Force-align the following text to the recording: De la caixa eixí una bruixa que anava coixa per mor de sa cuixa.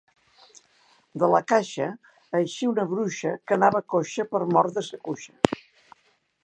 De 1.23 1.27
la 1.33 1.41
caixa 1.51 1.89
eixí 2.39 2.71
una 2.73 2.87
bruixa 2.95 3.35
que 3.51 3.59
anava 3.59 3.83
coixa 3.97 4.27
per 4.35 4.45
mor 4.57 4.75
de 4.79 4.89
sa 4.91 5.03
cuixa. 5.09 5.59